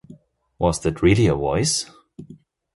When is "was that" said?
0.57-1.03